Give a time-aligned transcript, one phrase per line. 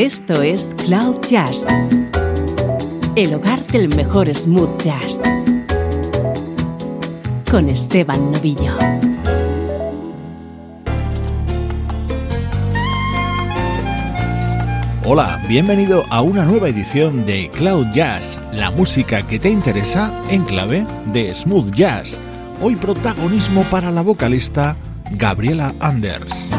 [0.00, 1.66] Esto es Cloud Jazz,
[3.16, 5.20] el hogar del mejor smooth jazz,
[7.50, 8.78] con Esteban Novillo.
[15.04, 20.44] Hola, bienvenido a una nueva edición de Cloud Jazz, la música que te interesa en
[20.44, 22.18] clave de smooth jazz.
[22.62, 24.78] Hoy protagonismo para la vocalista
[25.10, 26.50] Gabriela Anders.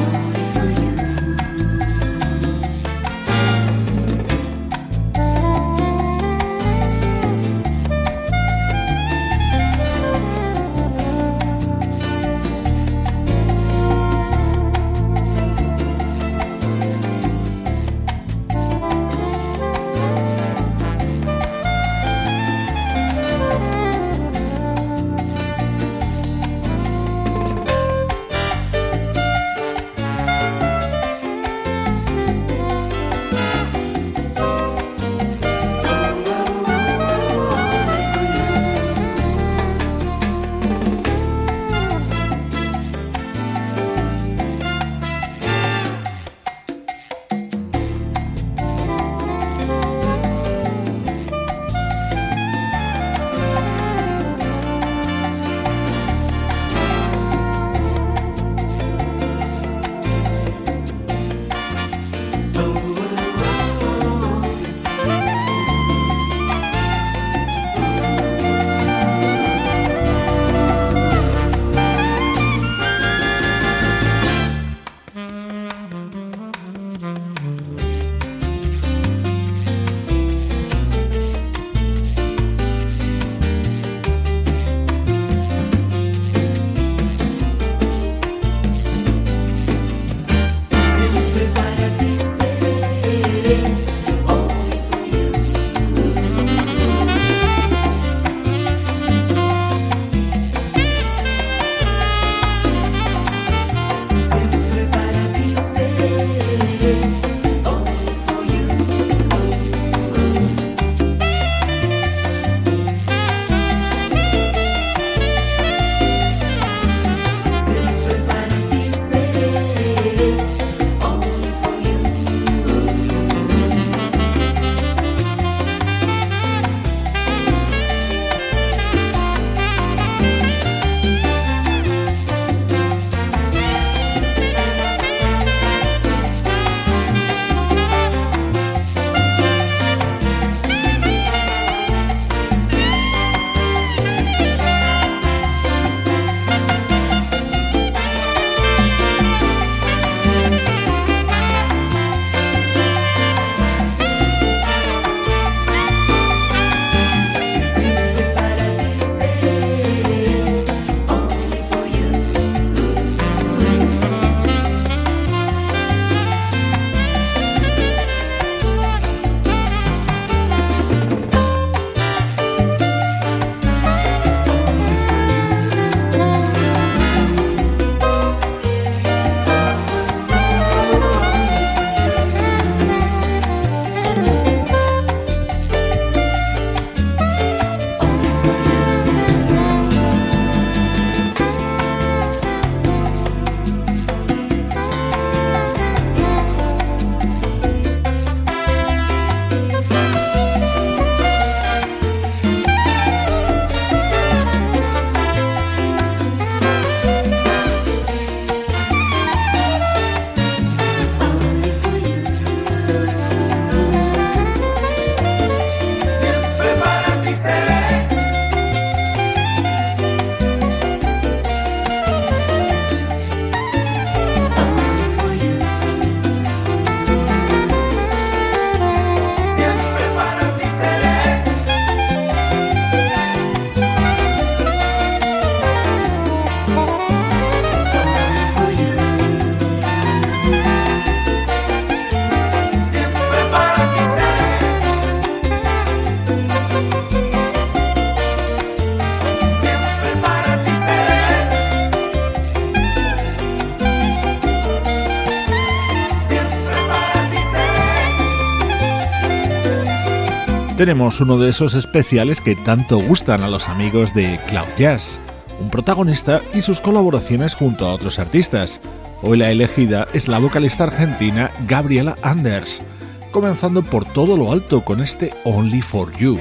[260.82, 265.20] Tenemos uno de esos especiales que tanto gustan a los amigos de Cloud Jazz,
[265.60, 268.82] un protagonista y sus colaboraciones junto a otros artistas.
[269.22, 272.82] Hoy la elegida es la vocalista argentina Gabriela Anders.
[273.30, 276.40] comenzando por todo lo alto con este Only for You,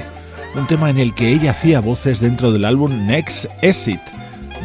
[0.55, 4.01] un tema en el que ella hacía voces dentro del álbum Next Exit,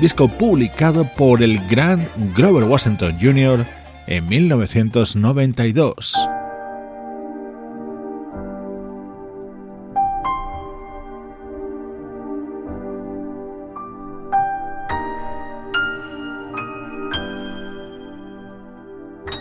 [0.00, 3.66] disco publicado por el gran Grover Washington Jr.
[4.06, 6.16] en 1992.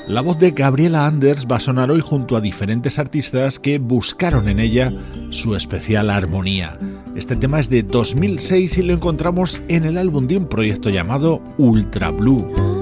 [0.07, 4.47] La voz de Gabriela Anders va a sonar hoy junto a diferentes artistas que buscaron
[4.47, 4.93] en ella
[5.31, 6.77] su especial armonía.
[7.15, 11.41] Este tema es de 2006 y lo encontramos en el álbum de un proyecto llamado
[11.57, 12.74] Ultra Blue.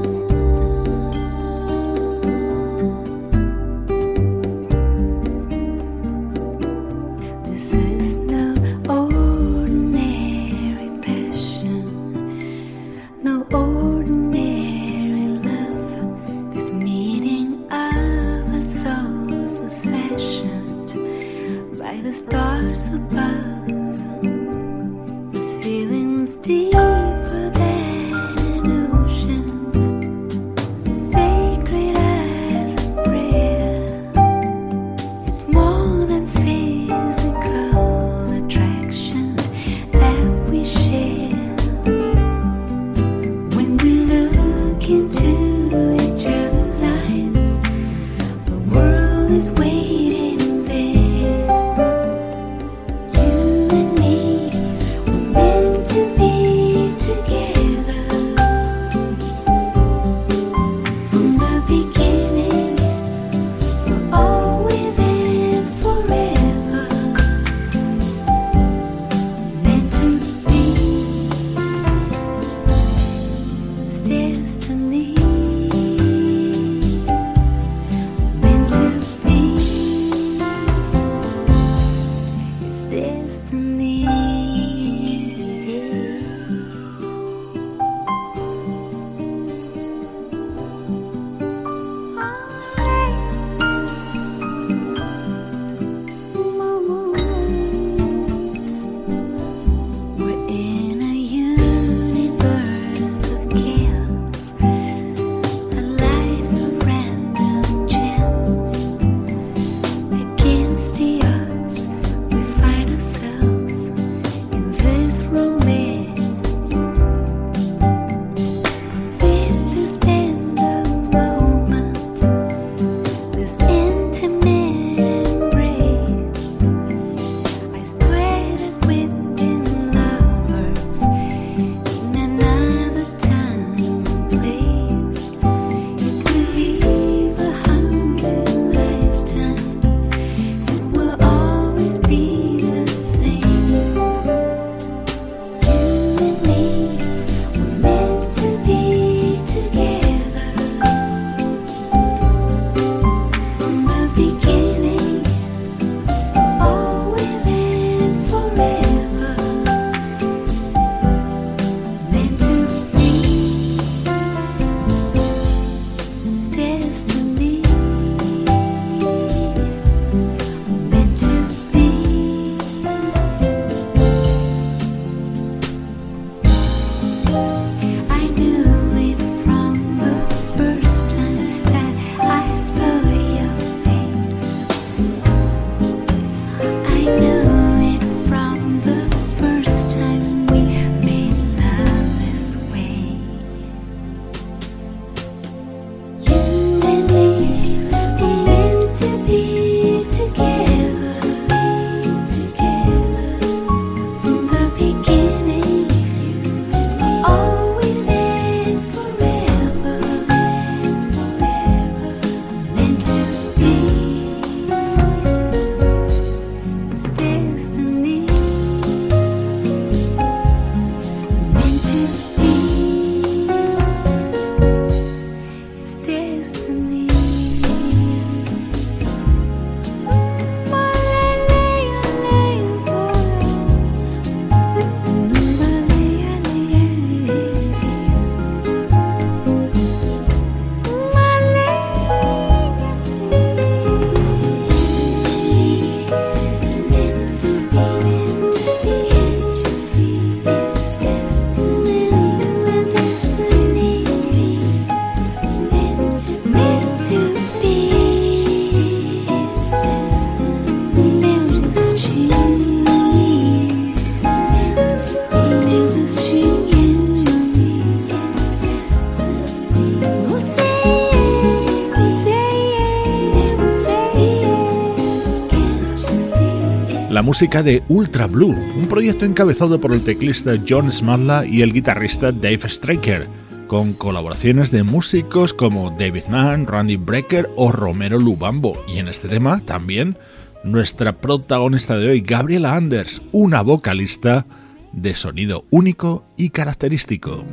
[277.34, 282.32] Música de Ultra Blue, un proyecto encabezado por el teclista John Smadla y el guitarrista
[282.32, 283.28] Dave Straker,
[283.66, 288.78] con colaboraciones de músicos como David Mann, Randy Brecker o Romero Lubambo.
[288.88, 290.16] Y en este tema también
[290.64, 294.46] nuestra protagonista de hoy, Gabriela Anders, una vocalista
[294.92, 297.44] de sonido único y característico.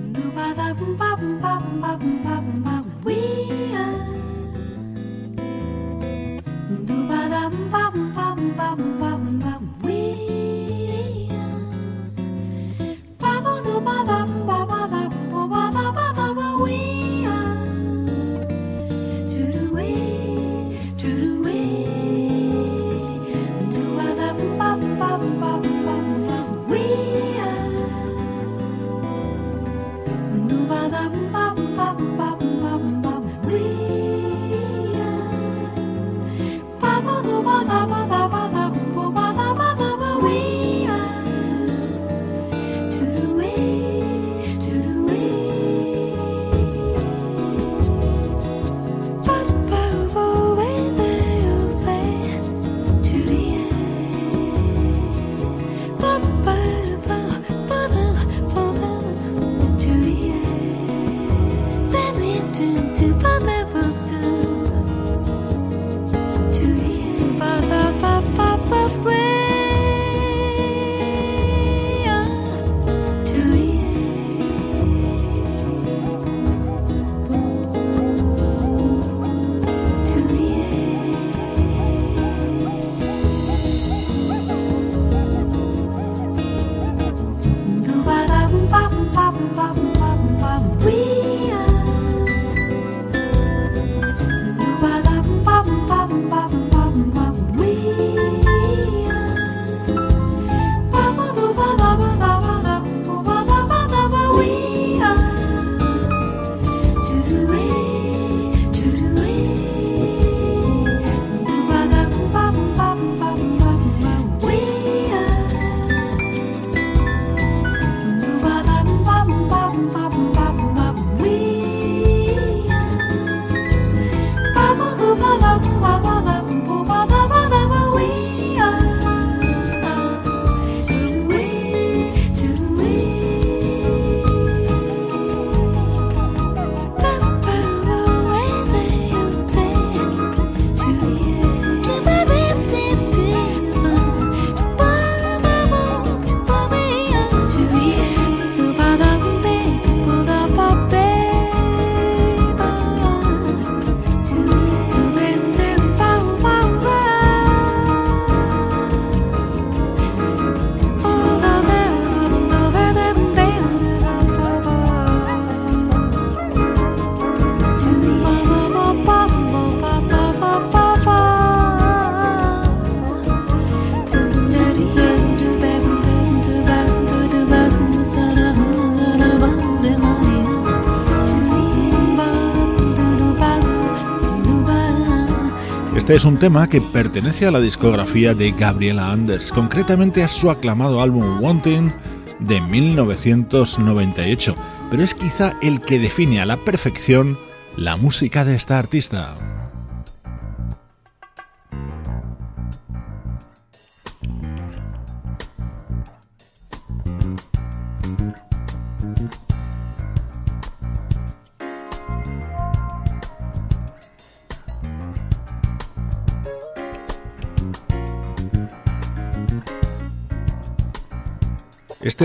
[186.11, 190.51] Este es un tema que pertenece a la discografía de Gabriela Anders, concretamente a su
[190.51, 191.93] aclamado álbum Wanting
[192.41, 194.57] de 1998,
[194.91, 197.39] pero es quizá el que define a la perfección
[197.77, 199.37] la música de esta artista.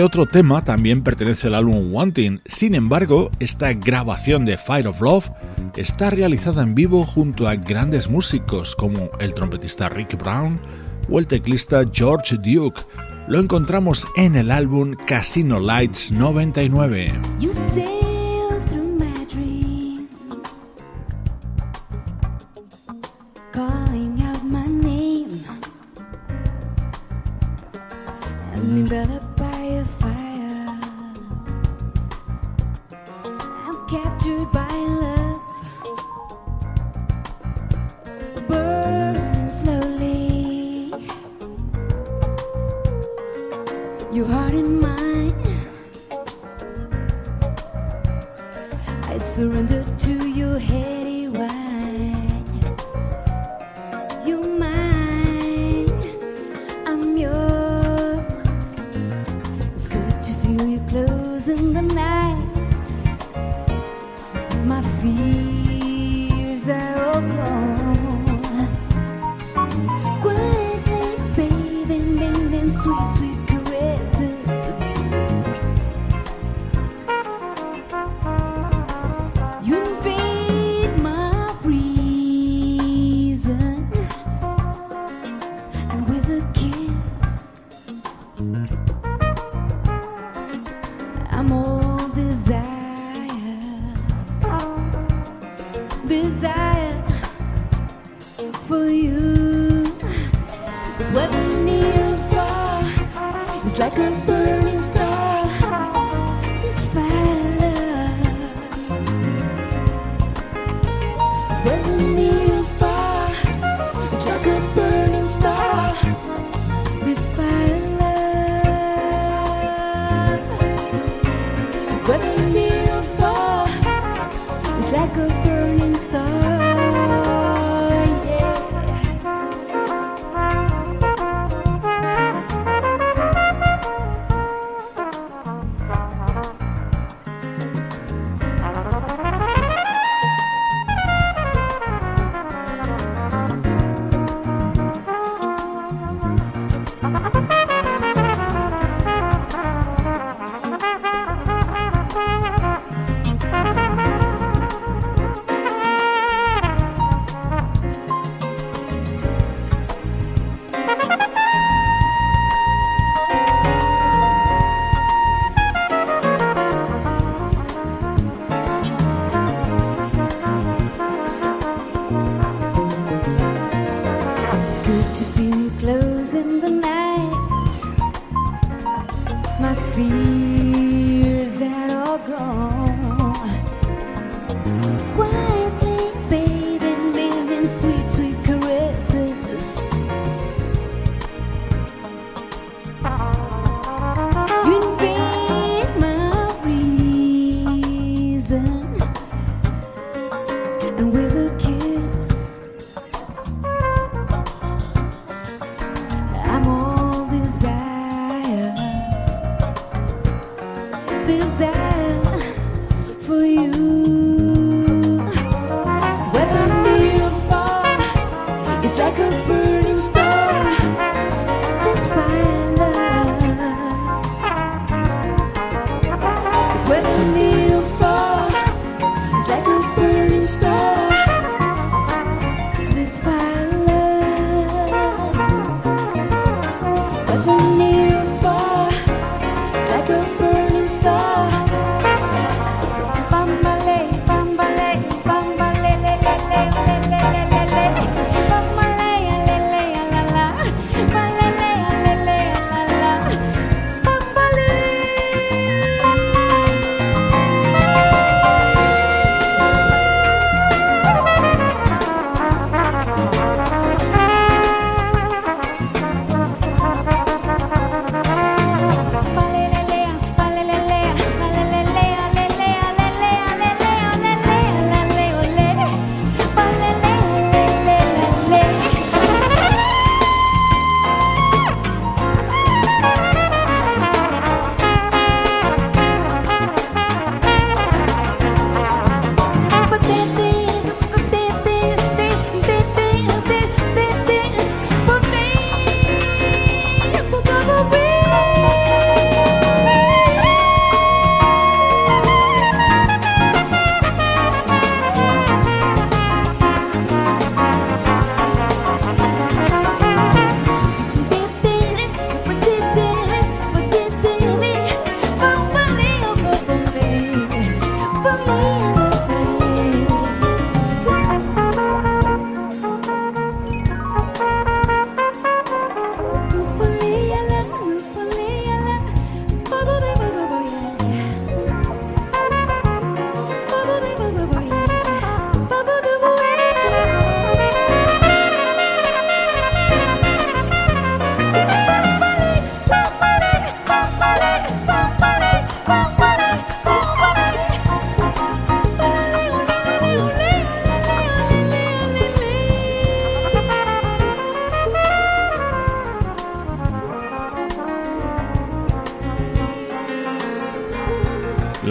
[0.05, 5.31] Otro tema también pertenece al álbum Wanting, sin embargo, esta grabación de Fire of Love
[5.75, 10.59] está realizada en vivo junto a grandes músicos como el trompetista Rick Brown
[11.09, 12.81] o el teclista George Duke.
[13.27, 17.11] Lo encontramos en el álbum Casino Lights 99.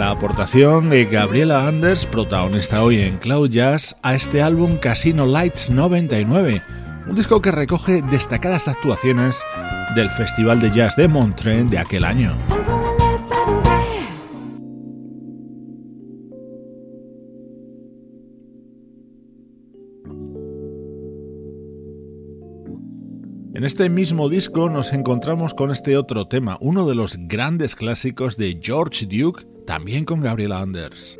[0.05, 5.71] La aportación de Gabriela Anders, protagonista hoy en Cloud Jazz, a este álbum Casino Lights
[5.71, 6.61] 99,
[7.07, 9.41] un disco que recoge destacadas actuaciones
[9.95, 12.31] del Festival de Jazz de Montreux de aquel año.
[23.55, 28.37] En este mismo disco nos encontramos con este otro tema, uno de los grandes clásicos
[28.37, 31.19] de George Duke, también con Gabriela Anders.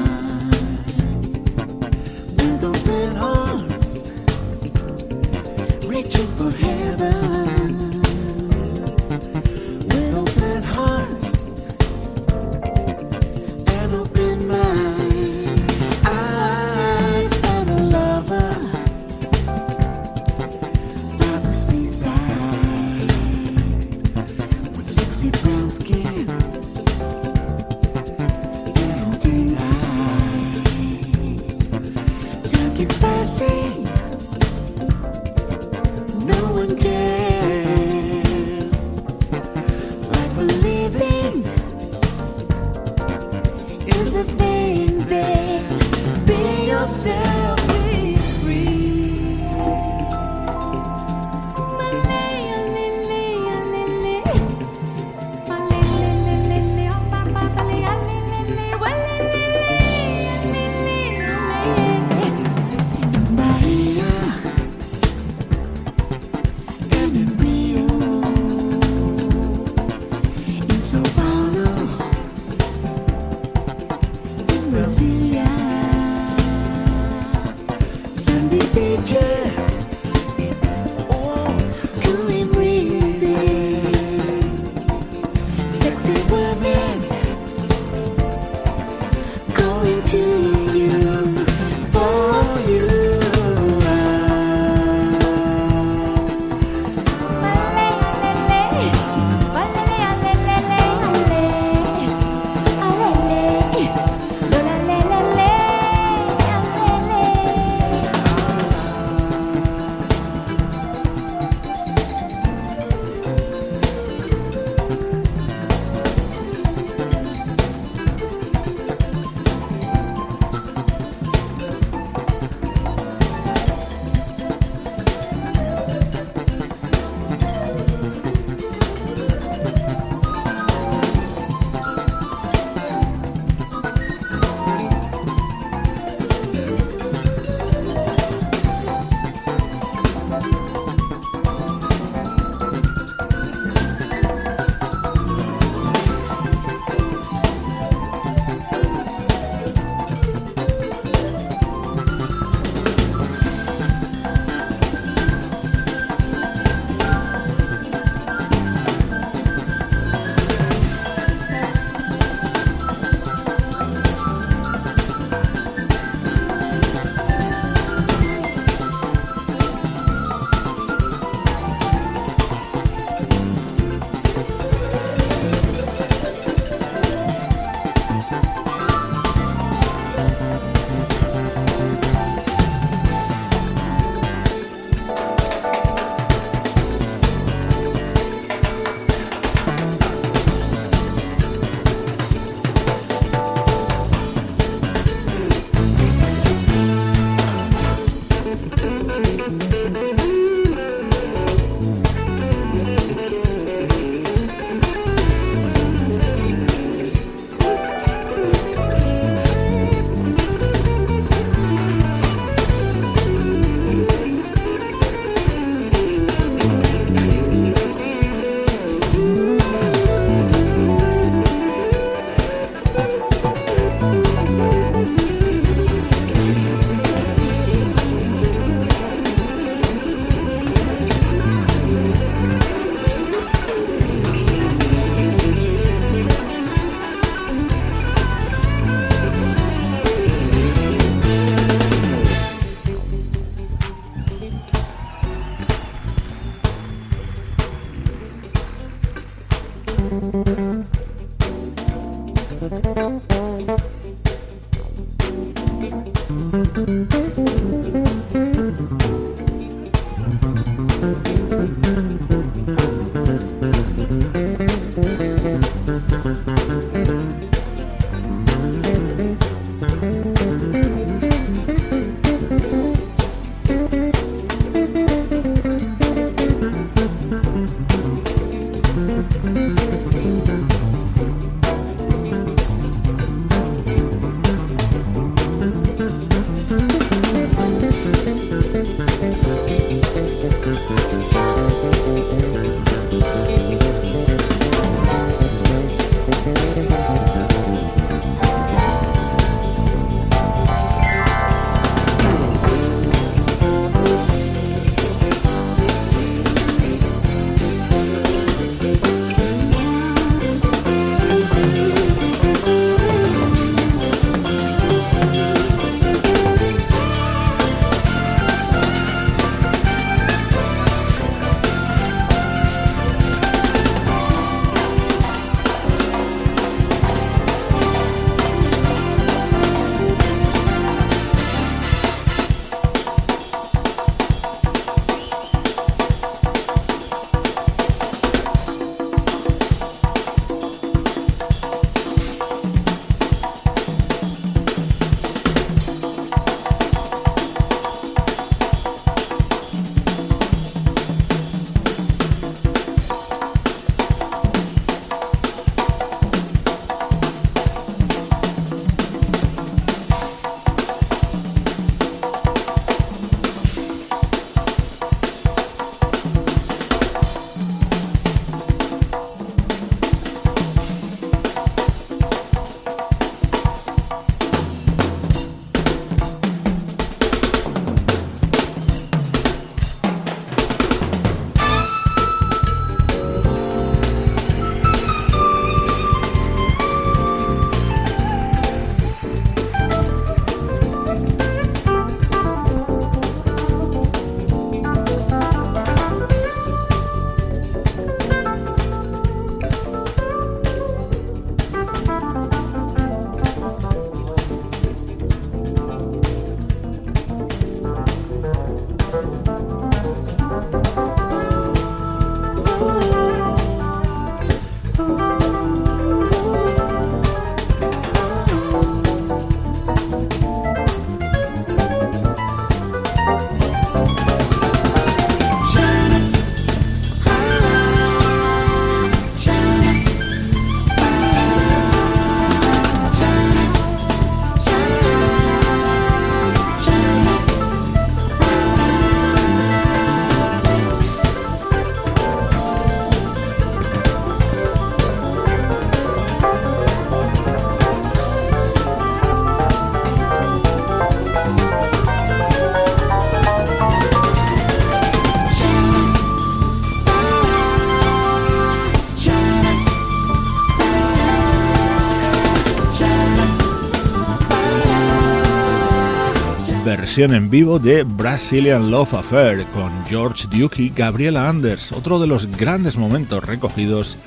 [467.17, 472.45] en vivo de Brazilian Love Affair con George Duke y Gabriela Anders, otro de los
[472.55, 474.17] grandes momentos recogidos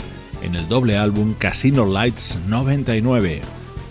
[0.43, 3.41] en el doble álbum Casino Lights 99.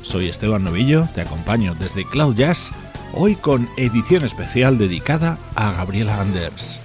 [0.04, 2.70] Soy Esteban Novillo, te acompaño desde Cloud Jazz,
[3.14, 6.80] hoy con edición especial dedicada a Gabriela Anders.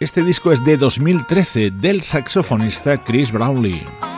[0.00, 4.15] Este disco es de 2013 del saxofonista Chris Brownlee.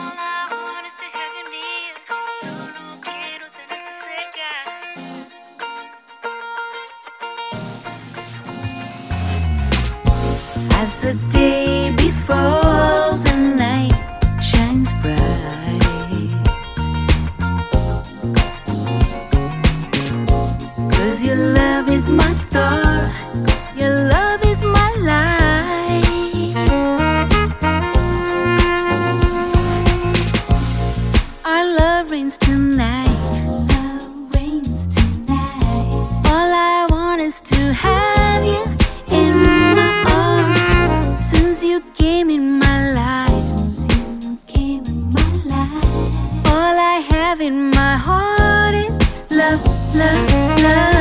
[49.99, 50.98] love, love.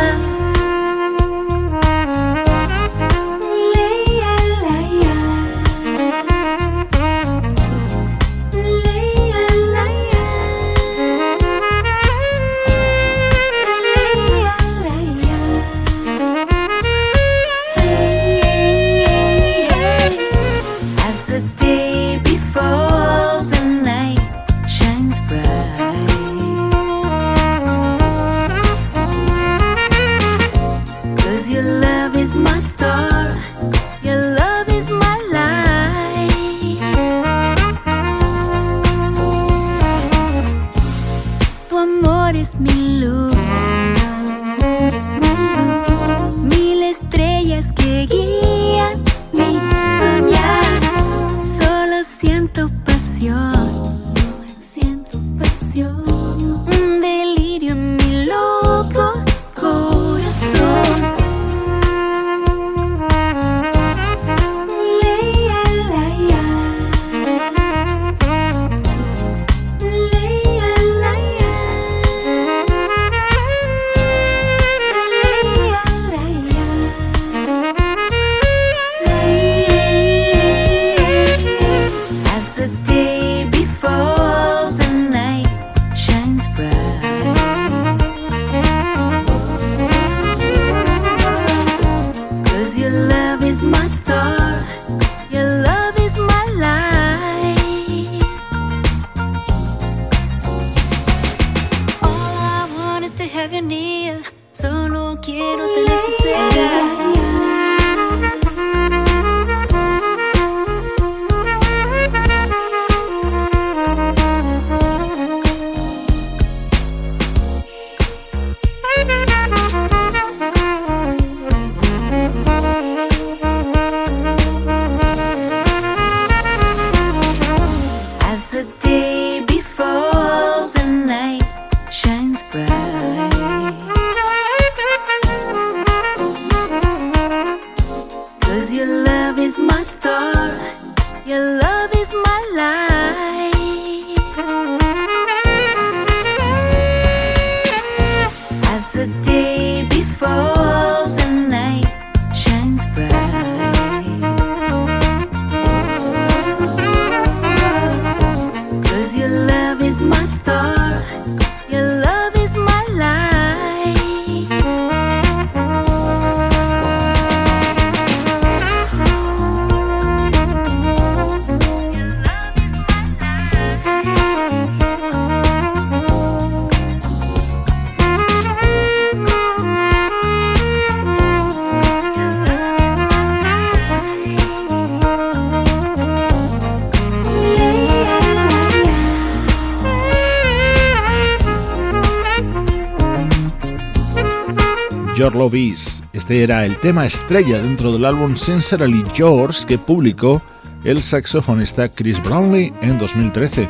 [195.50, 200.42] Este era el tema estrella dentro del álbum Sincerely Yours que publicó
[200.84, 203.66] el saxofonista Chris Brownlee en 2013,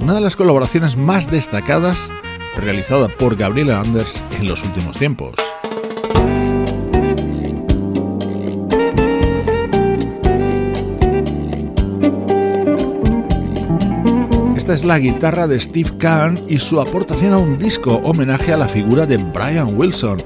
[0.00, 2.10] una de las colaboraciones más destacadas
[2.58, 5.32] realizada por Gabriela Anders en los últimos tiempos.
[14.54, 18.58] Esta es la guitarra de Steve Kahn y su aportación a un disco homenaje a
[18.58, 20.18] la figura de Brian Wilson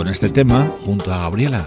[0.00, 1.62] con este tema junto a Gabriela.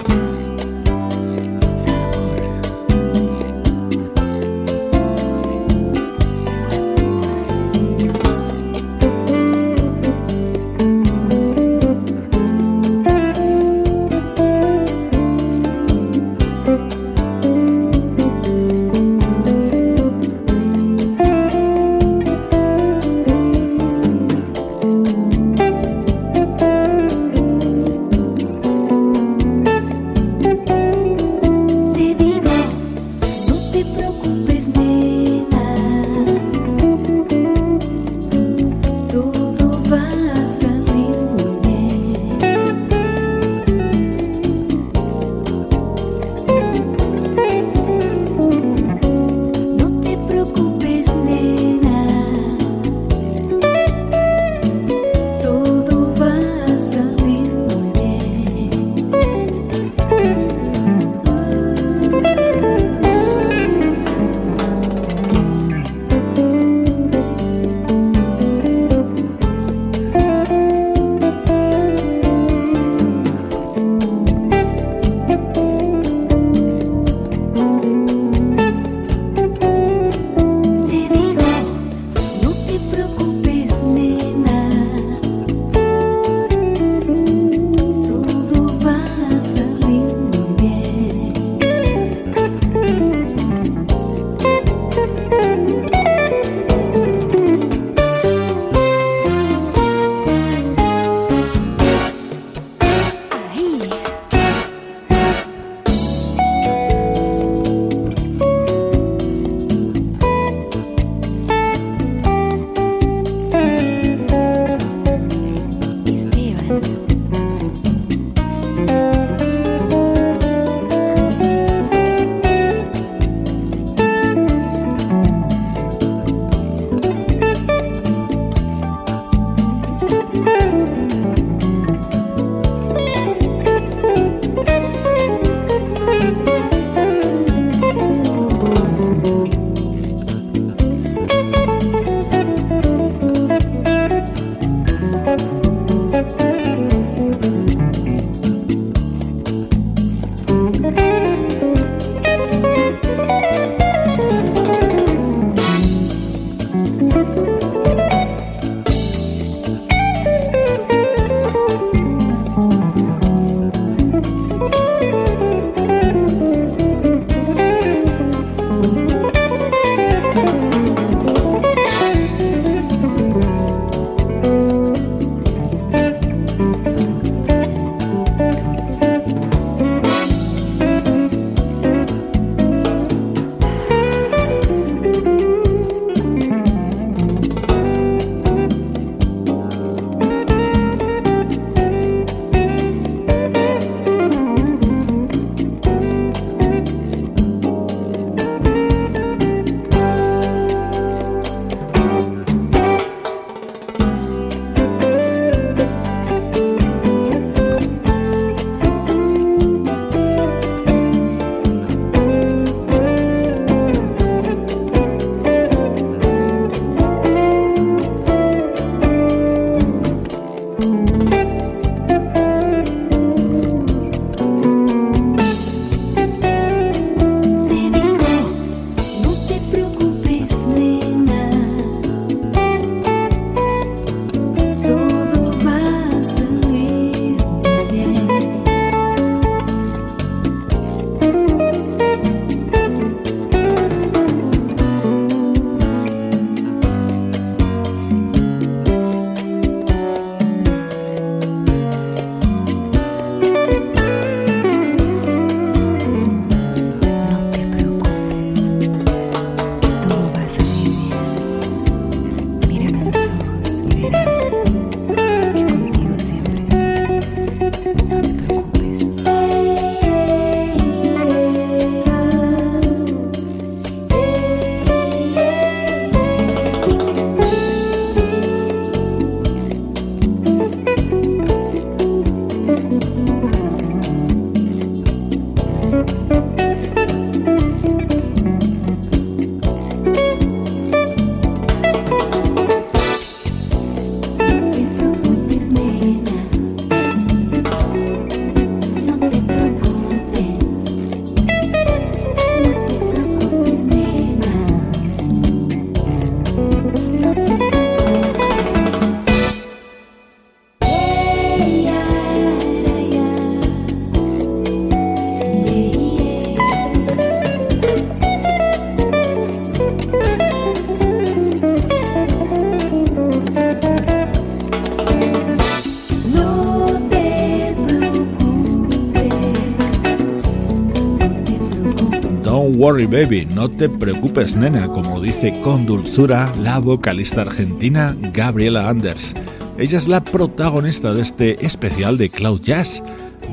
[332.84, 339.34] Worry baby, no te preocupes nena, como dice con dulzura la vocalista argentina Gabriela Anders.
[339.78, 343.02] Ella es la protagonista de este especial de Cloud Jazz,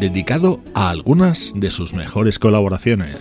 [0.01, 3.19] dedicado a algunas de sus mejores colaboraciones.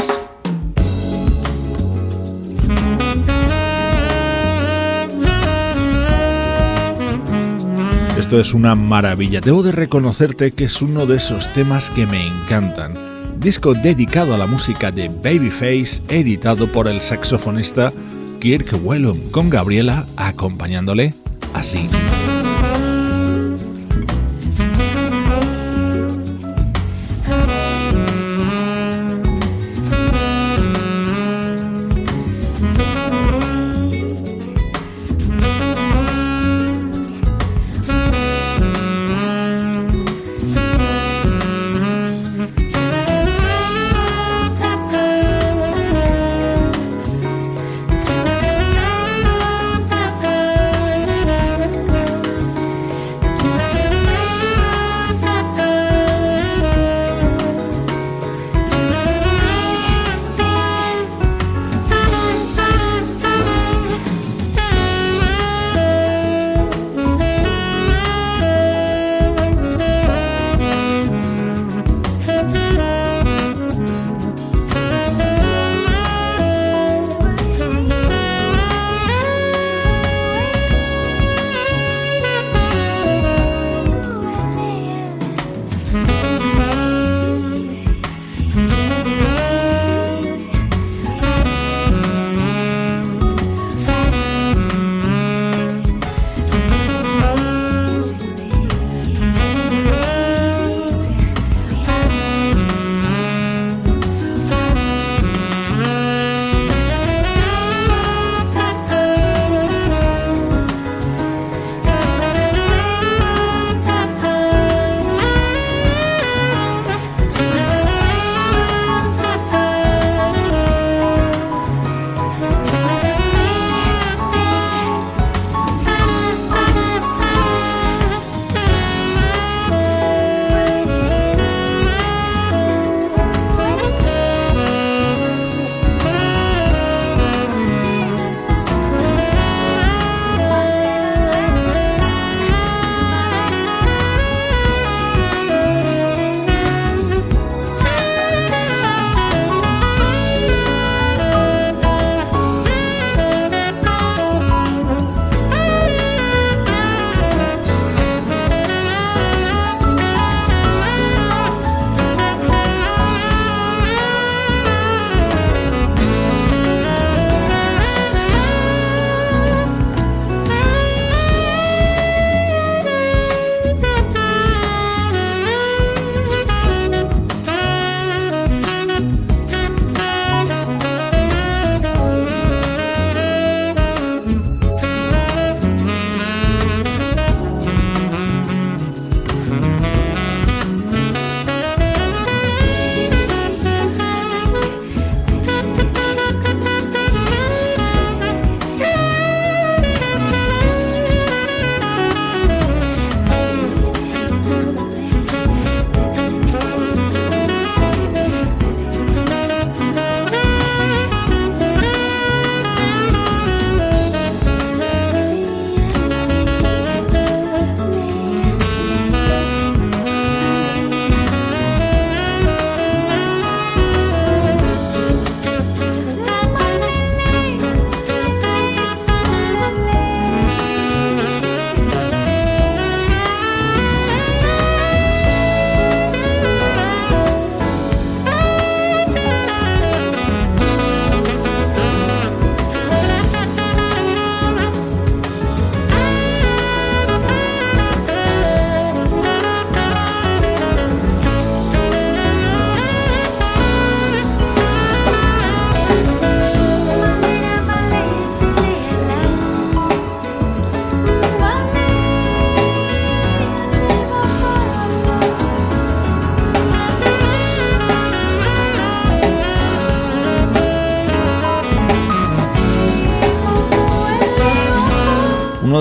[8.18, 12.26] Esto es una maravilla, debo de reconocerte que es uno de esos temas que me
[12.26, 17.94] encantan disco dedicado a la música de Babyface, editado por el saxofonista
[18.40, 21.14] Kirk Whelan, con Gabriela acompañándole
[21.54, 21.90] así.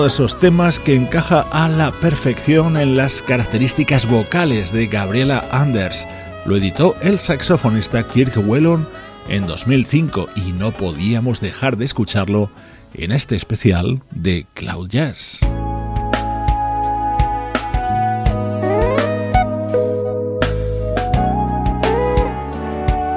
[0.05, 6.07] Esos temas que encaja a la perfección en las características vocales de Gabriela Anders.
[6.45, 8.87] Lo editó el saxofonista Kirk Whelan
[9.27, 12.49] en 2005 y no podíamos dejar de escucharlo
[12.93, 15.39] en este especial de Cloud Jazz.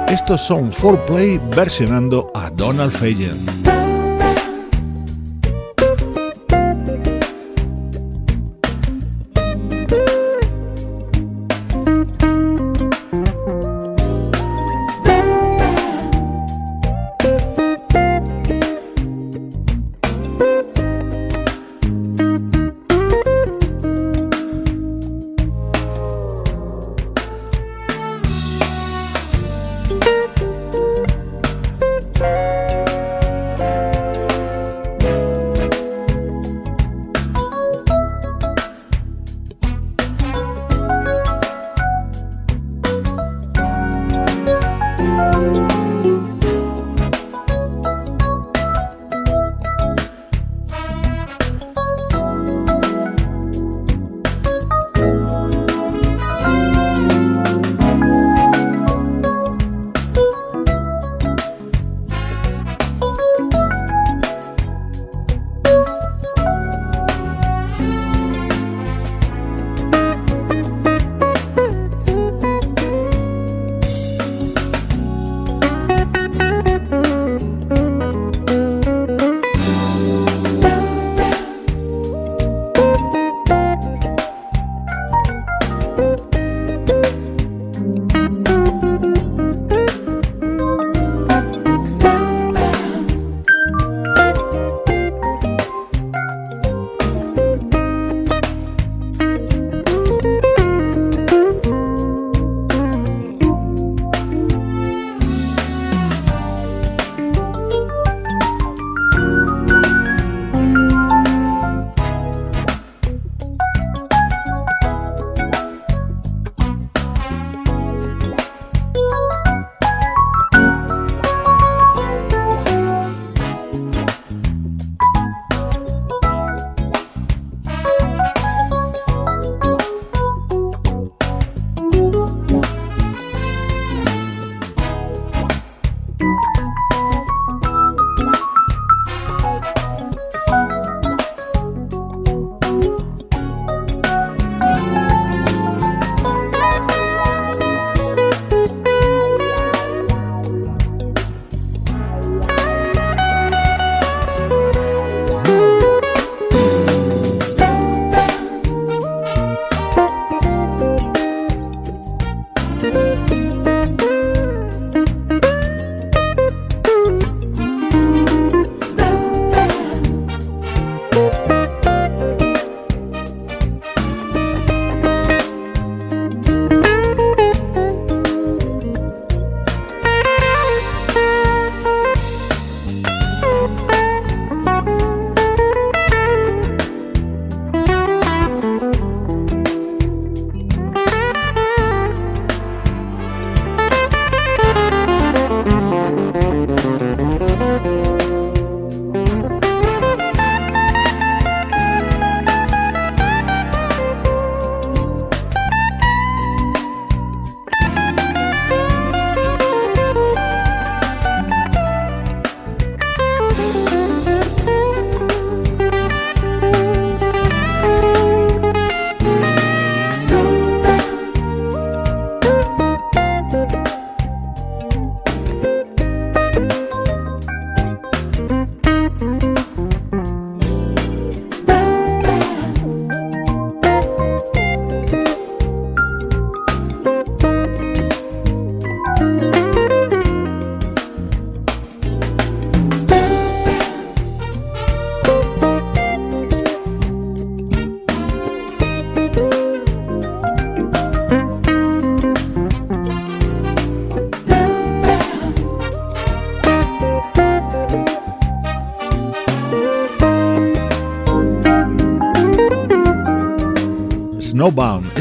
[0.07, 3.62] Estos son 4Play versionando a Donald Fagen.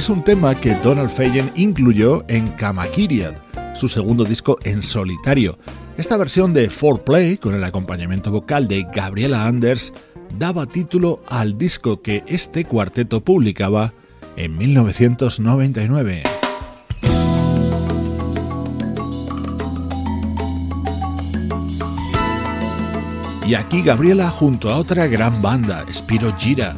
[0.03, 3.37] Es un tema que Donald Fagen incluyó en Kamakiriad,
[3.77, 5.57] su segundo disco en solitario.
[5.97, 9.93] Esta versión de 4Play, con el acompañamiento vocal de Gabriela Anders,
[10.37, 13.95] daba título al disco que este cuarteto publicaba
[14.35, 16.25] en 1999.
[23.47, 26.75] Y aquí Gabriela junto a otra gran banda, Spiro Gira.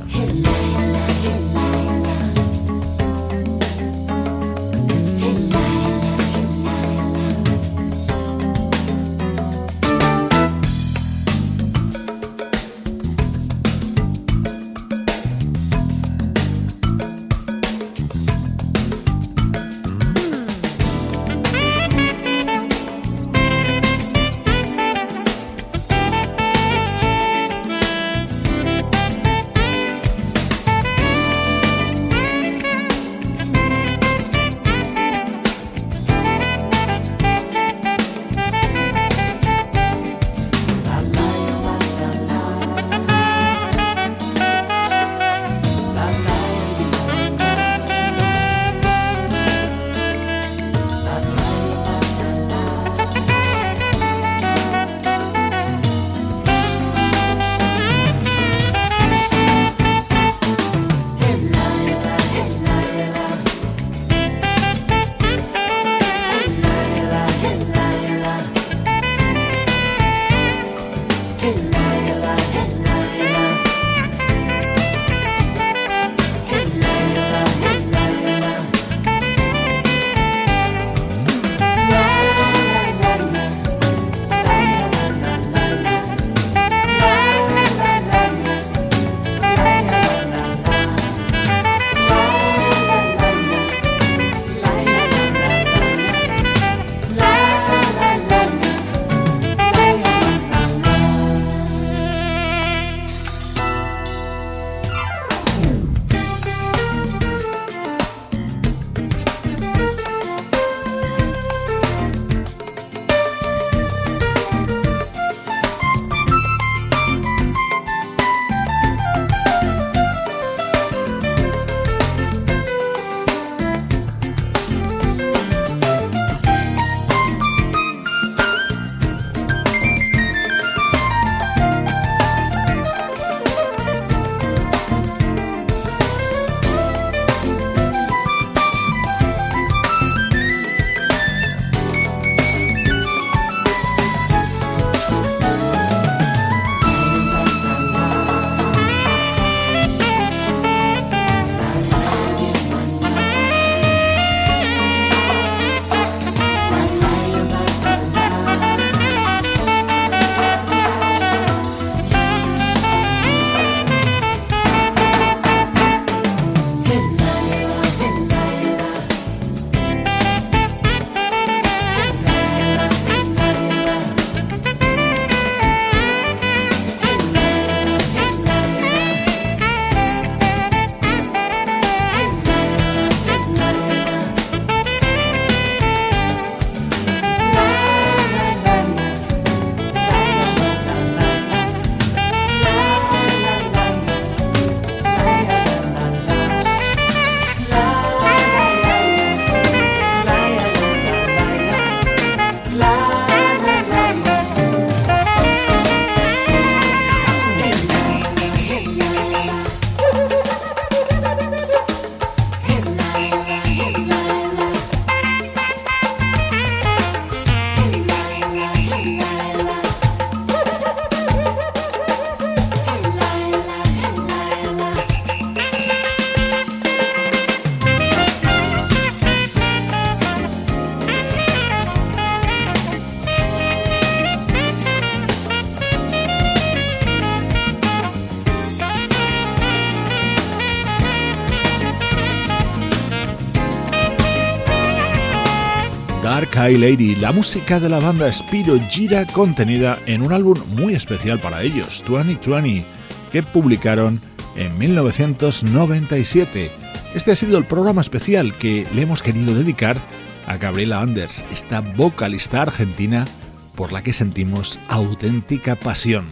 [246.73, 251.62] Lady, la música de la banda Spiro Gira contenida en un álbum muy especial para
[251.62, 252.87] ellos, 2020,
[253.31, 254.19] que publicaron
[254.57, 256.71] en 1997.
[257.15, 259.99] Este ha sido el programa especial que le hemos querido dedicar
[260.47, 263.27] a Gabriela Anders, esta vocalista argentina
[263.75, 266.29] por la que sentimos auténtica pasión.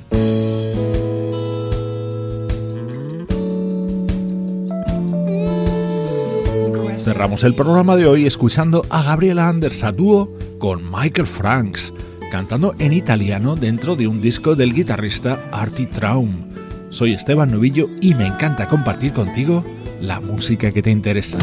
[7.03, 11.93] Cerramos el programa de hoy escuchando a Gabriela Anders a dúo con Michael Franks,
[12.31, 16.47] cantando en italiano dentro de un disco del guitarrista Artie Traum.
[16.91, 19.65] Soy Esteban Novillo y me encanta compartir contigo
[20.01, 21.39] la música que te interesa.